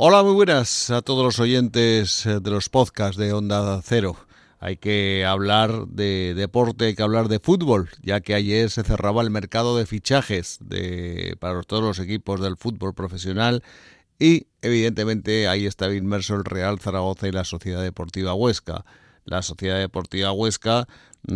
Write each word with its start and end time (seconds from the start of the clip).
Hola, 0.00 0.22
muy 0.22 0.34
buenas 0.34 0.90
a 0.90 1.02
todos 1.02 1.24
los 1.24 1.40
oyentes 1.40 2.24
eh, 2.24 2.38
de 2.38 2.50
los 2.52 2.68
podcasts 2.68 3.16
de 3.16 3.32
Onda 3.32 3.82
Cero. 3.82 4.14
Hay 4.60 4.76
que 4.76 5.24
hablar 5.24 5.88
de 5.88 6.34
deporte, 6.36 6.84
hay 6.84 6.94
que 6.94 7.02
hablar 7.02 7.26
de 7.26 7.40
fútbol, 7.40 7.90
ya 8.00 8.20
que 8.20 8.34
ayer 8.34 8.70
se 8.70 8.84
cerraba 8.84 9.22
el 9.22 9.30
mercado 9.30 9.76
de 9.76 9.86
fichajes 9.86 10.58
de, 10.60 11.34
para 11.40 11.62
todos 11.64 11.82
los 11.82 11.98
equipos 11.98 12.40
del 12.40 12.56
fútbol 12.56 12.94
profesional 12.94 13.64
y 14.20 14.46
evidentemente 14.62 15.48
ahí 15.48 15.66
estaba 15.66 15.92
inmerso 15.92 16.36
el 16.36 16.44
Real 16.44 16.78
Zaragoza 16.78 17.26
y 17.26 17.32
la 17.32 17.42
Sociedad 17.42 17.82
Deportiva 17.82 18.34
Huesca. 18.34 18.84
La 19.28 19.42
Sociedad 19.42 19.78
Deportiva 19.78 20.32
Huesca 20.32 20.88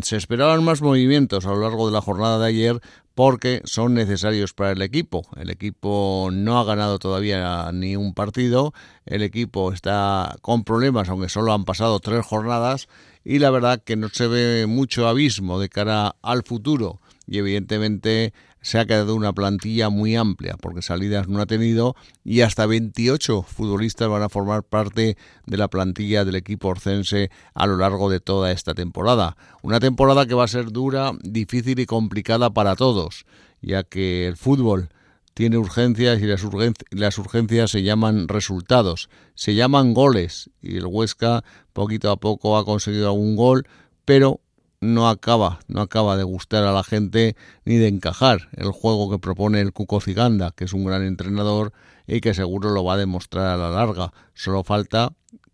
se 0.03 0.17
esperaban 0.17 0.65
más 0.65 0.81
movimientos 0.81 1.45
a 1.45 1.51
lo 1.51 1.61
largo 1.61 1.87
de 1.87 1.93
la 1.93 2.01
jornada 2.01 2.39
de 2.39 2.47
ayer 2.47 2.81
porque 3.15 3.61
son 3.65 3.93
necesarios 3.93 4.55
para 4.55 4.73
el 4.73 4.81
equipo. 4.81 5.27
El 5.37 5.51
equipo 5.51 6.31
no 6.33 6.59
ha 6.59 6.65
ganado 6.65 6.99
todavía 6.99 7.71
ni 7.73 7.97
un 7.97 8.15
partido, 8.15 8.73
el 9.05 9.23
equipo 9.23 9.73
está 9.73 10.37
con 10.41 10.65
problemas, 10.65 11.09
aunque 11.11 11.29
solo 11.29 11.53
han 11.53 11.65
pasado 11.65 12.01
tres 12.01 12.25
jornadas, 12.25 12.89
y 13.25 13.39
la 13.39 13.51
verdad 13.51 13.83
que 13.85 13.97
no 13.97 14.09
se 14.09 14.27
ve 14.27 14.67
mucho 14.67 15.07
abismo 15.09 15.61
de 15.61 15.69
cara 15.69 16.17
al 16.23 16.43
futuro. 16.43 17.01
Y 17.27 17.39
evidentemente 17.39 18.33
se 18.63 18.79
ha 18.79 18.87
quedado 18.87 19.15
una 19.15 19.33
plantilla 19.33 19.91
muy 19.91 20.17
amplia, 20.17 20.57
porque 20.61 20.83
salidas 20.83 21.29
no 21.29 21.41
ha 21.41 21.47
tenido 21.47 21.97
y 22.25 22.41
hasta 22.41 22.67
28 22.67 23.43
futbolistas 23.43 24.09
van 24.09 24.23
a 24.23 24.29
formar 24.29 24.63
parte 24.63 25.17
de 25.47 25.57
la 25.57 25.69
plantilla 25.69 26.25
del 26.25 26.37
equipo 26.37 26.69
orcense 26.69 27.31
a 27.55 27.67
lo 27.67 27.77
largo 27.77 28.09
de 28.09 28.21
toda 28.21 28.53
esta 28.53 28.75
temporada. 28.75 29.37
Una 29.63 29.81
temporada 29.81 30.27
que 30.27 30.35
va 30.35 30.45
a 30.45 30.49
ser 30.49 30.71
dura, 30.71 31.13
difícil 31.23 31.79
y 31.81 31.87
complicada 31.87 32.51
para 32.51 32.77
todos, 32.77 33.25
ya 33.61 33.83
que 33.83 34.27
el 34.27 34.37
fútbol 34.37 34.89
tiene 35.35 35.59
urgencias 35.59 36.21
y 36.21 36.27
las, 36.27 36.43
las 36.91 37.19
urgencias 37.19 37.71
se 37.71 37.83
llaman 37.83 38.29
resultados, 38.29 39.09
se 39.35 39.55
llaman 39.55 39.95
goles 39.95 40.51
y 40.61 40.77
el 40.77 40.87
Huesca 40.87 41.43
poquito 41.73 42.11
a 42.11 42.17
poco 42.17 42.57
ha 42.57 42.65
conseguido 42.65 43.09
algún 43.09 43.35
gol, 43.35 43.67
pero 44.05 44.41
no 44.83 45.09
acaba, 45.09 45.61
no 45.69 45.81
acaba 45.81 46.17
de 46.17 46.25
gustar 46.25 46.65
a 46.65 46.73
la 46.73 46.83
gente 46.83 47.37
ni 47.65 47.77
de 47.77 47.87
encajar 47.87 48.49
el 48.57 48.73
juego 48.73 49.09
que 49.11 49.21
propone 49.21 49.61
el 49.61 49.73
Cuco 49.73 50.01
Ciganda, 50.01 50.51
que 50.51 50.65
es 50.65 50.73
un 50.73 50.85
gran 50.85 51.05
entrenador 51.05 51.73
y 52.07 52.21
que 52.21 52.35
seguro 52.35 52.71
lo 52.71 52.85
va 52.85 52.95
a 52.95 52.97
demostrar 52.97 53.47
a 53.47 53.57
la 53.57 53.71
larga. 53.71 54.13
Solo 54.35 54.65
falta 54.65 55.13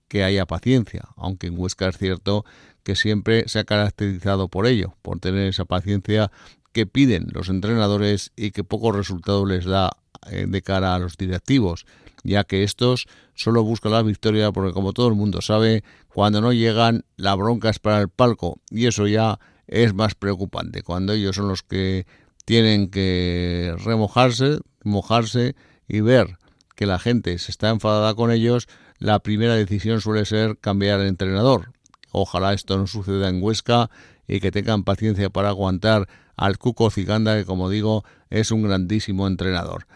que 0.08 0.24
haya 0.24 0.46
paciencia, 0.46 1.10
aunque 1.16 1.48
en 1.48 1.58
Huesca 1.58 1.88
es 1.88 1.98
cierto 1.98 2.46
que 2.82 2.96
siempre 2.96 3.46
se 3.48 3.58
ha 3.58 3.64
caracterizado 3.64 4.48
por 4.48 4.66
ello, 4.66 4.94
por 5.02 5.20
tener 5.20 5.46
esa 5.46 5.66
paciencia 5.66 6.32
que 6.72 6.86
piden 6.86 7.26
los 7.30 7.50
entrenadores 7.50 8.32
y 8.34 8.50
que 8.52 8.64
poco 8.64 8.92
resultado 8.92 9.44
les 9.44 9.66
da 9.66 9.90
eh, 10.30 10.46
de 10.48 10.62
cara 10.62 10.94
a 10.94 10.98
los 10.98 11.18
directivos 11.18 11.84
ya 12.24 12.44
que 12.44 12.62
estos 12.62 13.06
solo 13.34 13.62
buscan 13.62 13.92
la 13.92 14.02
victoria 14.02 14.52
porque 14.52 14.72
como 14.72 14.92
todo 14.92 15.08
el 15.08 15.14
mundo 15.14 15.40
sabe, 15.42 15.84
cuando 16.12 16.40
no 16.40 16.52
llegan 16.52 17.04
la 17.16 17.34
bronca 17.34 17.70
es 17.70 17.78
para 17.78 18.00
el 18.00 18.08
palco 18.08 18.60
y 18.70 18.86
eso 18.86 19.06
ya 19.06 19.38
es 19.66 19.94
más 19.94 20.14
preocupante, 20.14 20.82
cuando 20.82 21.12
ellos 21.12 21.36
son 21.36 21.48
los 21.48 21.62
que 21.62 22.06
tienen 22.44 22.90
que 22.90 23.74
remojarse, 23.84 24.58
mojarse 24.82 25.54
y 25.86 26.00
ver 26.00 26.38
que 26.74 26.86
la 26.86 26.98
gente 26.98 27.38
se 27.38 27.50
está 27.50 27.68
enfadada 27.68 28.14
con 28.14 28.30
ellos, 28.30 28.68
la 28.98 29.18
primera 29.18 29.54
decisión 29.54 30.00
suele 30.00 30.24
ser 30.24 30.58
cambiar 30.58 31.00
el 31.00 31.08
entrenador. 31.08 31.72
Ojalá 32.10 32.54
esto 32.54 32.78
no 32.78 32.86
suceda 32.86 33.28
en 33.28 33.42
Huesca 33.42 33.90
y 34.26 34.40
que 34.40 34.50
tengan 34.50 34.84
paciencia 34.84 35.30
para 35.30 35.50
aguantar 35.50 36.08
al 36.36 36.58
Cuco 36.58 36.90
Ciganda, 36.90 37.36
que 37.36 37.44
como 37.44 37.68
digo 37.68 38.04
es 38.30 38.50
un 38.50 38.62
grandísimo 38.62 39.26
entrenador. 39.26 39.86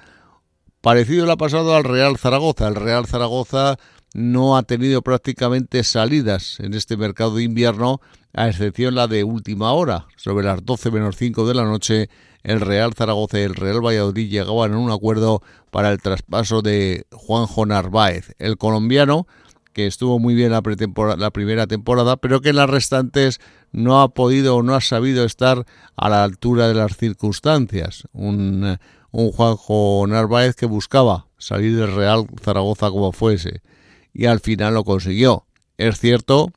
Parecido 0.83 1.27
le 1.27 1.33
ha 1.33 1.37
pasado 1.37 1.77
al 1.77 1.85
Real 1.85 2.19
Zaragoza. 2.19 2.67
El 2.67 2.75
Real 2.75 3.07
Zaragoza 3.07 3.77
no 4.15 4.57
ha 4.57 4.65
tenido 4.65 5.01
prácticamente 5.03 5.85
salidas 5.85 6.59
en 6.59 6.75
este 6.75 6.97
mercado 6.97 7.37
de 7.37 7.45
invierno, 7.45 8.01
a 8.35 8.49
excepción 8.49 8.97
la 8.97 9.07
de 9.07 9.23
última 9.23 9.71
hora. 9.75 10.09
Sobre 10.17 10.45
las 10.45 10.65
12 10.65 10.91
menos 10.91 11.17
5 11.17 11.47
de 11.47 11.55
la 11.55 11.63
noche, 11.63 12.11
el 12.43 12.61
Real 12.61 12.95
Zaragoza 12.95 13.39
y 13.39 13.43
el 13.43 13.55
Real 13.55 13.81
Valladolid 13.81 14.29
llegaban 14.29 14.75
a 14.75 14.79
un 14.79 14.91
acuerdo 14.91 15.41
para 15.71 15.93
el 15.93 16.03
traspaso 16.03 16.63
de 16.63 17.07
Juanjo 17.13 17.65
Narváez, 17.65 18.35
el 18.41 18.57
colombiano, 18.57 19.29
que 19.73 19.87
estuvo 19.87 20.19
muy 20.19 20.35
bien 20.35 20.51
la, 20.51 20.63
la 21.17 21.31
primera 21.31 21.69
temporada, 21.69 22.17
pero 22.17 22.41
que 22.41 22.49
en 22.49 22.57
las 22.57 22.69
restantes 22.69 23.41
no 23.71 24.03
ha 24.03 24.09
podido 24.09 24.57
o 24.57 24.65
no 24.65 24.75
ha 24.75 24.81
sabido 24.81 25.25
estar 25.25 25.65
a 25.95 26.09
la 26.09 26.25
altura 26.25 26.67
de 26.67 26.75
las 26.75 26.97
circunstancias. 26.97 28.09
Un 28.13 28.79
un 29.13 29.31
Juanjo 29.31 30.05
Narváez 30.09 30.57
que 30.57 30.67
buscaba 30.67 31.27
salir 31.39 31.77
del 31.77 31.95
Real 31.95 32.27
Zaragoza 32.43 32.91
como 32.91 33.13
fuese 33.13 33.63
y 34.13 34.27
al 34.27 34.41
final 34.41 34.75
lo 34.75 34.85
consiguió. 34.85 35.47
Es 35.79 36.01
cierto 36.01 36.51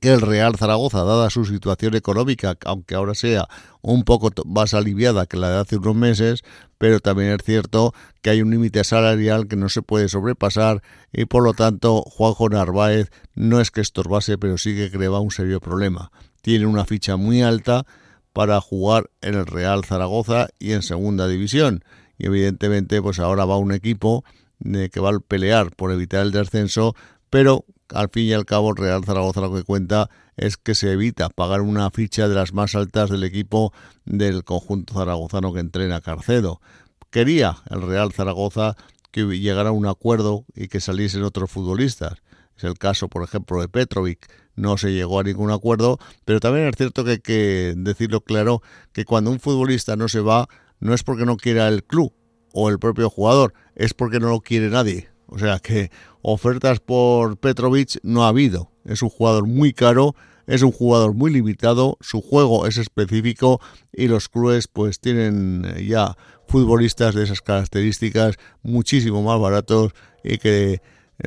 que 0.00 0.12
el 0.12 0.20
Real 0.20 0.56
Zaragoza, 0.56 1.04
dada 1.04 1.30
su 1.30 1.44
situación 1.44 1.94
económica, 1.94 2.56
aunque 2.64 2.94
ahora 2.94 3.14
sea 3.14 3.48
un 3.82 4.04
poco 4.04 4.30
más 4.44 4.74
aliviada 4.74 5.26
que 5.26 5.36
la 5.36 5.50
de 5.50 5.58
hace 5.58 5.76
unos 5.76 5.96
meses, 5.96 6.44
pero 6.78 7.00
también 7.00 7.30
es 7.30 7.42
cierto 7.44 7.94
que 8.22 8.30
hay 8.30 8.42
un 8.42 8.50
límite 8.50 8.84
salarial 8.84 9.48
que 9.48 9.56
no 9.56 9.68
se 9.68 9.82
puede 9.82 10.08
sobrepasar 10.08 10.82
y 11.12 11.24
por 11.24 11.42
lo 11.42 11.54
tanto 11.54 12.02
Juanjo 12.02 12.48
Narváez 12.48 13.10
no 13.34 13.60
es 13.60 13.70
que 13.70 13.80
estorbase, 13.80 14.38
pero 14.38 14.58
sí 14.58 14.76
que 14.76 14.90
creaba 14.90 15.20
un 15.20 15.30
serio 15.30 15.60
problema. 15.60 16.10
Tiene 16.42 16.66
una 16.66 16.84
ficha 16.84 17.16
muy 17.16 17.42
alta 17.42 17.86
para 18.36 18.60
jugar 18.60 19.08
en 19.22 19.32
el 19.32 19.46
Real 19.46 19.82
Zaragoza 19.86 20.48
y 20.58 20.72
en 20.72 20.82
Segunda 20.82 21.26
División. 21.26 21.82
Y 22.18 22.26
evidentemente, 22.26 23.00
pues 23.00 23.18
ahora 23.18 23.46
va 23.46 23.56
un 23.56 23.72
equipo 23.72 24.26
de 24.58 24.90
que 24.90 25.00
va 25.00 25.08
a 25.08 25.20
pelear 25.20 25.74
por 25.74 25.90
evitar 25.90 26.20
el 26.20 26.32
descenso, 26.32 26.94
pero 27.30 27.64
al 27.88 28.10
fin 28.10 28.24
y 28.24 28.34
al 28.34 28.44
cabo 28.44 28.72
el 28.72 28.76
Real 28.76 29.06
Zaragoza 29.06 29.40
lo 29.40 29.54
que 29.54 29.62
cuenta 29.62 30.10
es 30.36 30.58
que 30.58 30.74
se 30.74 30.92
evita 30.92 31.30
pagar 31.30 31.62
una 31.62 31.90
ficha 31.90 32.28
de 32.28 32.34
las 32.34 32.52
más 32.52 32.74
altas 32.74 33.08
del 33.08 33.24
equipo 33.24 33.72
del 34.04 34.44
conjunto 34.44 34.92
zaragozano 34.92 35.54
que 35.54 35.60
entrena 35.60 36.02
Carcedo. 36.02 36.60
Quería 37.08 37.56
el 37.70 37.80
Real 37.80 38.12
Zaragoza 38.12 38.76
que 39.12 39.24
llegara 39.24 39.70
a 39.70 39.72
un 39.72 39.86
acuerdo 39.86 40.44
y 40.54 40.68
que 40.68 40.80
saliesen 40.80 41.22
otros 41.22 41.50
futbolistas. 41.50 42.18
Es 42.54 42.64
el 42.64 42.76
caso, 42.76 43.08
por 43.08 43.22
ejemplo, 43.22 43.62
de 43.62 43.68
Petrovic, 43.68 44.30
no 44.56 44.78
se 44.78 44.92
llegó 44.92 45.20
a 45.20 45.22
ningún 45.22 45.50
acuerdo, 45.50 45.98
pero 46.24 46.40
también 46.40 46.66
es 46.66 46.76
cierto 46.76 47.04
que 47.04 47.12
hay 47.12 47.18
que 47.18 47.74
decirlo 47.76 48.22
claro 48.22 48.62
que 48.92 49.04
cuando 49.04 49.30
un 49.30 49.40
futbolista 49.40 49.96
no 49.96 50.08
se 50.08 50.20
va, 50.20 50.48
no 50.80 50.94
es 50.94 51.02
porque 51.02 51.24
no 51.24 51.36
quiera 51.36 51.68
el 51.68 51.84
club 51.84 52.12
o 52.52 52.70
el 52.70 52.78
propio 52.78 53.10
jugador, 53.10 53.54
es 53.74 53.94
porque 53.94 54.18
no 54.18 54.28
lo 54.30 54.40
quiere 54.40 54.70
nadie. 54.70 55.08
O 55.26 55.38
sea 55.38 55.58
que 55.58 55.90
ofertas 56.22 56.80
por 56.80 57.36
Petrovic 57.36 57.98
no 58.02 58.24
ha 58.24 58.28
habido. 58.28 58.70
Es 58.84 59.02
un 59.02 59.10
jugador 59.10 59.46
muy 59.46 59.72
caro, 59.72 60.14
es 60.46 60.62
un 60.62 60.72
jugador 60.72 61.12
muy 61.14 61.32
limitado, 61.32 61.98
su 62.00 62.20
juego 62.22 62.66
es 62.66 62.78
específico 62.78 63.60
y 63.92 64.08
los 64.08 64.28
clubes 64.28 64.68
pues 64.68 65.00
tienen 65.00 65.64
ya 65.86 66.16
futbolistas 66.46 67.14
de 67.14 67.24
esas 67.24 67.42
características 67.42 68.36
muchísimo 68.62 69.22
más 69.22 69.40
baratos 69.40 69.92
y 70.22 70.38
que 70.38 70.74
eh, 70.74 70.80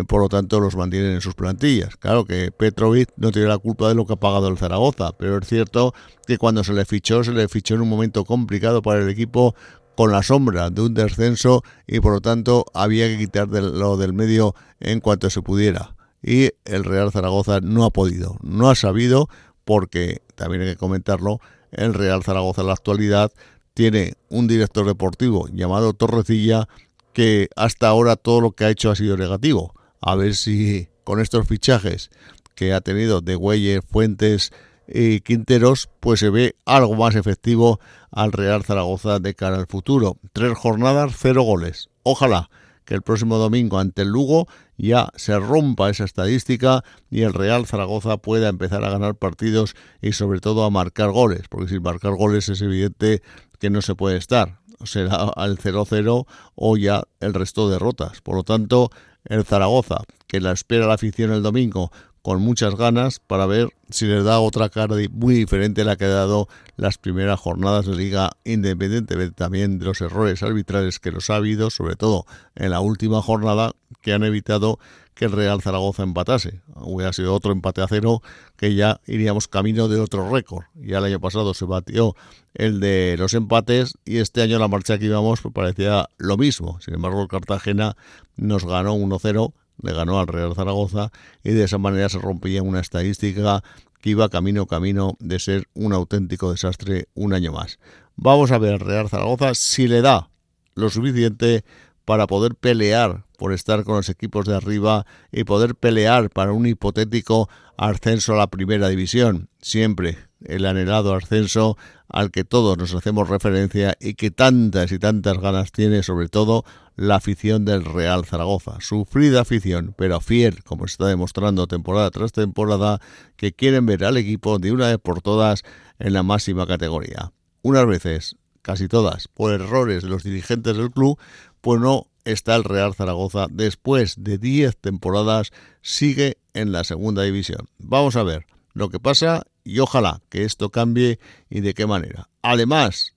por 0.07 0.21
lo 0.21 0.29
tanto 0.29 0.59
los 0.59 0.75
mantienen 0.75 1.13
en 1.13 1.21
sus 1.21 1.33
plantillas. 1.33 1.95
Claro 1.97 2.25
que 2.25 2.51
Petrovic 2.51 3.09
no 3.17 3.31
tiene 3.31 3.47
la 3.47 3.57
culpa 3.57 3.87
de 3.87 3.95
lo 3.95 4.05
que 4.05 4.13
ha 4.13 4.17
pagado 4.17 4.47
el 4.47 4.57
Zaragoza, 4.57 5.13
pero 5.17 5.37
es 5.37 5.47
cierto 5.47 5.93
que 6.27 6.37
cuando 6.37 6.63
se 6.63 6.73
le 6.73 6.85
fichó, 6.85 7.23
se 7.23 7.31
le 7.31 7.47
fichó 7.47 7.75
en 7.75 7.81
un 7.81 7.89
momento 7.89 8.23
complicado 8.25 8.81
para 8.81 9.01
el 9.01 9.09
equipo 9.09 9.55
con 9.95 10.11
la 10.11 10.23
sombra 10.23 10.69
de 10.69 10.81
un 10.81 10.93
descenso 10.93 11.63
y 11.87 11.99
por 11.99 12.13
lo 12.13 12.21
tanto 12.21 12.65
había 12.73 13.07
que 13.07 13.17
quitar 13.17 13.49
lo 13.49 13.97
del 13.97 14.13
medio 14.13 14.55
en 14.79 14.99
cuanto 14.99 15.29
se 15.29 15.41
pudiera. 15.41 15.95
Y 16.21 16.51
el 16.65 16.83
Real 16.83 17.11
Zaragoza 17.11 17.59
no 17.61 17.83
ha 17.85 17.89
podido, 17.89 18.37
no 18.41 18.69
ha 18.69 18.75
sabido, 18.75 19.27
porque 19.65 20.21
también 20.35 20.61
hay 20.61 20.69
que 20.69 20.75
comentarlo, 20.77 21.39
el 21.71 21.93
Real 21.93 22.23
Zaragoza 22.23 22.61
en 22.61 22.67
la 22.67 22.73
actualidad 22.73 23.31
tiene 23.73 24.13
un 24.29 24.47
director 24.47 24.85
deportivo 24.85 25.47
llamado 25.51 25.93
Torrecilla 25.93 26.67
que 27.13 27.49
hasta 27.55 27.87
ahora 27.87 28.15
todo 28.15 28.41
lo 28.41 28.51
que 28.51 28.65
ha 28.65 28.69
hecho 28.69 28.91
ha 28.91 28.95
sido 28.95 29.17
negativo 29.17 29.73
a 30.01 30.15
ver 30.15 30.35
si 30.35 30.89
con 31.03 31.19
estos 31.19 31.47
fichajes 31.47 32.09
que 32.55 32.73
ha 32.73 32.81
tenido 32.81 33.21
de 33.21 33.35
Güelle, 33.35 33.81
Fuentes 33.81 34.51
y 34.87 35.21
Quinteros, 35.21 35.89
pues 35.99 36.19
se 36.19 36.29
ve 36.29 36.55
algo 36.65 36.95
más 36.95 37.15
efectivo 37.15 37.79
al 38.11 38.31
Real 38.31 38.63
Zaragoza 38.63 39.19
de 39.19 39.35
cara 39.35 39.57
al 39.57 39.67
futuro. 39.67 40.17
Tres 40.33 40.57
jornadas, 40.57 41.13
cero 41.17 41.43
goles. 41.43 41.89
Ojalá 42.03 42.49
que 42.85 42.95
el 42.95 43.03
próximo 43.03 43.37
domingo 43.37 43.77
ante 43.77 44.01
el 44.01 44.09
Lugo 44.09 44.47
ya 44.75 45.09
se 45.15 45.37
rompa 45.37 45.91
esa 45.91 46.05
estadística 46.05 46.83
y 47.11 47.21
el 47.21 47.33
Real 47.33 47.67
Zaragoza 47.67 48.17
pueda 48.17 48.49
empezar 48.49 48.83
a 48.83 48.89
ganar 48.89 49.13
partidos 49.15 49.75
y 50.01 50.13
sobre 50.13 50.39
todo 50.39 50.63
a 50.63 50.71
marcar 50.71 51.11
goles, 51.11 51.43
porque 51.49 51.69
sin 51.69 51.83
marcar 51.83 52.15
goles 52.15 52.49
es 52.49 52.61
evidente 52.61 53.21
que 53.59 53.69
no 53.69 53.83
se 53.83 53.93
puede 53.93 54.17
estar. 54.17 54.59
Será 54.85 55.15
al 55.35 55.59
0-0 55.59 56.25
o 56.55 56.77
ya 56.77 57.03
el 57.19 57.33
resto 57.33 57.67
de 57.67 57.73
derrotas. 57.73 58.21
Por 58.21 58.35
lo 58.35 58.43
tanto, 58.43 58.89
el 59.29 59.45
Zaragoza, 59.45 60.03
que 60.27 60.41
la 60.41 60.51
espera 60.51 60.87
la 60.87 60.95
afición 60.95 61.31
el 61.31 61.43
domingo 61.43 61.91
con 62.21 62.41
muchas 62.41 62.75
ganas 62.75 63.19
para 63.19 63.45
ver 63.45 63.69
si 63.89 64.05
les 64.05 64.23
da 64.23 64.39
otra 64.39 64.69
cara 64.69 64.95
muy 65.11 65.33
diferente 65.33 65.83
la 65.83 65.95
que 65.95 66.05
ha 66.05 66.09
dado 66.09 66.47
las 66.75 66.97
primeras 66.97 67.39
jornadas 67.39 67.85
de 67.85 67.95
liga, 67.95 68.31
independientemente 68.43 69.35
también 69.35 69.79
de 69.79 69.85
los 69.85 70.01
errores 70.01 70.43
arbitrales 70.43 70.99
que 70.99 71.11
los 71.11 71.29
ha 71.29 71.35
habido, 71.35 71.69
sobre 71.69 71.95
todo 71.95 72.25
en 72.55 72.71
la 72.71 72.81
última 72.81 73.21
jornada, 73.21 73.71
que 74.01 74.13
han 74.13 74.23
evitado 74.23 74.79
que 75.19 75.25
el 75.25 75.33
Real 75.33 75.61
Zaragoza 75.61 76.03
empatase. 76.03 76.61
Hubiera 76.75 77.11
sido 77.11 77.33
otro 77.33 77.51
empate 77.51 77.81
a 77.81 77.87
cero 77.89 78.21
que 78.55 78.73
ya 78.73 79.01
iríamos 79.05 79.49
camino 79.49 79.89
de 79.89 79.99
otro 79.99 80.29
récord. 80.29 80.63
Ya 80.75 80.99
el 80.99 81.03
año 81.03 81.19
pasado 81.19 81.53
se 81.53 81.65
batió 81.65 82.15
el 82.53 82.79
de 82.79 83.17
los 83.19 83.33
empates 83.33 83.97
y 84.05 84.19
este 84.19 84.41
año 84.41 84.59
la 84.59 84.69
marcha 84.69 84.97
que 84.97 85.05
íbamos 85.05 85.41
pues 85.41 85.53
parecía 85.53 86.07
lo 86.17 86.37
mismo. 86.37 86.79
Sin 86.79 86.93
embargo, 86.93 87.27
Cartagena 87.27 87.97
nos 88.37 88.63
ganó 88.63 88.95
1-0 88.95 89.51
le 89.81 89.93
ganó 89.93 90.19
al 90.19 90.27
Real 90.27 90.55
Zaragoza 90.55 91.11
y 91.43 91.51
de 91.51 91.63
esa 91.63 91.77
manera 91.77 92.09
se 92.09 92.19
rompía 92.19 92.63
una 92.63 92.79
estadística 92.79 93.63
que 94.01 94.11
iba 94.11 94.29
camino 94.29 94.65
camino 94.65 95.15
de 95.19 95.39
ser 95.39 95.67
un 95.73 95.93
auténtico 95.93 96.51
desastre 96.51 97.07
un 97.13 97.33
año 97.33 97.51
más. 97.51 97.79
Vamos 98.15 98.51
a 98.51 98.57
ver 98.57 98.73
al 98.73 98.79
Real 98.79 99.09
Zaragoza 99.09 99.53
si 99.55 99.87
le 99.87 100.01
da 100.01 100.29
lo 100.75 100.89
suficiente 100.89 101.63
para 102.09 102.25
poder 102.25 102.55
pelear 102.55 103.23
por 103.37 103.53
estar 103.53 103.83
con 103.83 103.97
los 103.97 104.09
equipos 104.09 104.47
de 104.47 104.55
arriba 104.55 105.05
y 105.31 105.43
poder 105.43 105.75
pelear 105.75 106.31
para 106.31 106.53
un 106.53 106.65
hipotético 106.65 107.51
ascenso 107.77 108.33
a 108.33 108.37
la 108.37 108.47
primera 108.47 108.89
división. 108.89 109.47
Siempre 109.61 110.17
el 110.43 110.65
anhelado 110.65 111.13
ascenso 111.13 111.77
al 112.07 112.31
que 112.31 112.43
todos 112.43 112.79
nos 112.79 112.95
hacemos 112.95 113.29
referencia 113.29 113.95
y 113.99 114.15
que 114.15 114.31
tantas 114.31 114.91
y 114.91 114.97
tantas 114.97 115.37
ganas 115.37 115.71
tiene 115.71 116.01
sobre 116.01 116.29
todo 116.29 116.65
la 116.95 117.17
afición 117.17 117.63
del 117.63 117.85
Real 117.85 118.25
Zaragoza. 118.25 118.77
Sufrida 118.79 119.41
afición, 119.41 119.93
pero 119.95 120.19
fiel, 120.19 120.63
como 120.63 120.87
se 120.87 120.93
está 120.93 121.05
demostrando 121.05 121.67
temporada 121.67 122.09
tras 122.09 122.31
temporada, 122.31 122.99
que 123.35 123.53
quieren 123.53 123.85
ver 123.85 124.03
al 124.03 124.17
equipo 124.17 124.57
de 124.57 124.71
una 124.71 124.87
vez 124.87 124.97
por 124.97 125.21
todas 125.21 125.61
en 125.99 126.13
la 126.13 126.23
máxima 126.23 126.65
categoría. 126.65 127.33
Unas 127.61 127.85
veces, 127.85 128.35
casi 128.61 128.87
todas, 128.87 129.27
por 129.27 129.51
errores 129.51 130.03
de 130.03 130.09
los 130.09 130.23
dirigentes 130.23 130.75
del 130.75 130.91
club, 130.91 131.19
pues 131.61 131.79
no 131.79 132.07
está 132.25 132.55
el 132.55 132.63
Real 132.63 132.93
Zaragoza 132.93 133.47
después 133.49 134.15
de 134.17 134.37
10 134.37 134.77
temporadas, 134.77 135.51
sigue 135.81 136.37
en 136.53 136.71
la 136.71 136.83
segunda 136.83 137.23
división. 137.23 137.67
Vamos 137.77 138.15
a 138.15 138.23
ver 138.23 138.45
lo 138.73 138.89
que 138.89 138.99
pasa 138.99 139.43
y 139.63 139.79
ojalá 139.79 140.21
que 140.29 140.43
esto 140.43 140.69
cambie 140.69 141.19
y 141.49 141.61
de 141.61 141.73
qué 141.73 141.85
manera. 141.85 142.29
Además, 142.41 143.15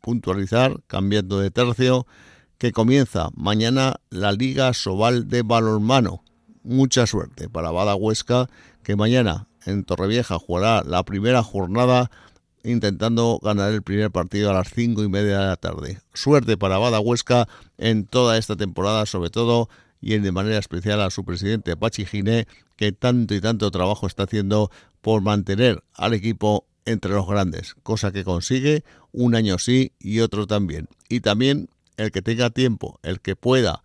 puntualizar, 0.00 0.82
cambiando 0.86 1.38
de 1.38 1.50
tercio, 1.50 2.06
que 2.58 2.72
comienza 2.72 3.30
mañana 3.34 3.96
la 4.10 4.32
Liga 4.32 4.72
Sobal 4.72 5.28
de 5.28 5.42
Balonmano. 5.42 6.22
Mucha 6.62 7.06
suerte 7.06 7.48
para 7.48 7.72
Bada 7.72 7.94
Huesca, 7.94 8.48
que 8.84 8.94
mañana 8.94 9.48
en 9.66 9.84
Torrevieja 9.84 10.38
jugará 10.38 10.82
la 10.84 11.02
primera 11.04 11.42
jornada 11.42 12.10
intentando 12.64 13.38
ganar 13.42 13.72
el 13.72 13.82
primer 13.82 14.10
partido 14.10 14.50
a 14.50 14.54
las 14.54 14.70
cinco 14.72 15.02
y 15.02 15.08
media 15.08 15.40
de 15.40 15.46
la 15.46 15.56
tarde. 15.56 16.00
Suerte 16.14 16.56
para 16.56 16.78
Bada 16.78 17.00
Huesca 17.00 17.48
en 17.78 18.06
toda 18.06 18.38
esta 18.38 18.56
temporada, 18.56 19.06
sobre 19.06 19.30
todo 19.30 19.68
y 20.00 20.18
de 20.18 20.32
manera 20.32 20.58
especial 20.58 21.00
a 21.00 21.10
su 21.10 21.24
presidente 21.24 21.76
Pachi 21.76 22.04
Giné, 22.04 22.46
que 22.76 22.92
tanto 22.92 23.34
y 23.34 23.40
tanto 23.40 23.70
trabajo 23.70 24.06
está 24.06 24.24
haciendo 24.24 24.70
por 25.00 25.22
mantener 25.22 25.82
al 25.94 26.12
equipo 26.12 26.66
entre 26.84 27.12
los 27.12 27.26
grandes, 27.26 27.74
cosa 27.82 28.10
que 28.10 28.24
consigue 28.24 28.84
un 29.12 29.36
año 29.36 29.58
sí 29.58 29.92
y 30.00 30.20
otro 30.20 30.46
también. 30.46 30.88
Y 31.08 31.20
también 31.20 31.68
el 31.96 32.10
que 32.10 32.22
tenga 32.22 32.50
tiempo, 32.50 32.98
el 33.04 33.20
que 33.20 33.36
pueda, 33.36 33.84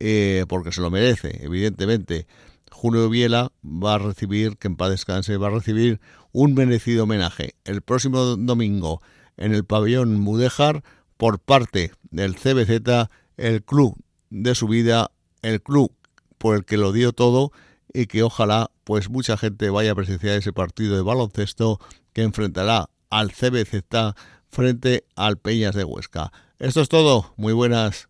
eh, 0.00 0.44
porque 0.48 0.72
se 0.72 0.80
lo 0.80 0.90
merece, 0.90 1.44
evidentemente, 1.44 2.26
Julio 2.70 3.08
Viela 3.08 3.52
va 3.64 3.94
a 3.94 3.98
recibir, 3.98 4.56
que 4.58 4.68
en 4.68 4.76
paz 4.76 4.90
descanse, 4.90 5.36
va 5.36 5.48
a 5.48 5.50
recibir 5.50 6.00
un 6.32 6.54
merecido 6.54 7.04
homenaje 7.04 7.54
el 7.64 7.80
próximo 7.82 8.18
domingo 8.36 9.00
en 9.36 9.54
el 9.54 9.64
pabellón 9.64 10.20
Mudéjar 10.20 10.82
por 11.16 11.38
parte 11.38 11.92
del 12.10 12.36
CBZ, 12.36 13.08
el 13.36 13.62
club 13.62 13.96
de 14.30 14.54
su 14.54 14.68
vida, 14.68 15.10
el 15.42 15.62
club 15.62 15.92
por 16.38 16.56
el 16.56 16.64
que 16.64 16.76
lo 16.76 16.92
dio 16.92 17.12
todo 17.12 17.52
y 17.92 18.06
que 18.06 18.22
ojalá 18.22 18.70
pues 18.84 19.08
mucha 19.08 19.36
gente 19.36 19.70
vaya 19.70 19.92
a 19.92 19.94
presenciar 19.94 20.36
ese 20.36 20.52
partido 20.52 20.96
de 20.96 21.02
baloncesto 21.02 21.80
que 22.12 22.22
enfrentará 22.22 22.90
al 23.10 23.32
CBZ 23.32 24.14
frente 24.48 25.04
al 25.16 25.38
Peñas 25.38 25.74
de 25.74 25.84
Huesca. 25.84 26.32
Esto 26.58 26.80
es 26.80 26.88
todo, 26.88 27.34
muy 27.36 27.52
buenas. 27.52 28.08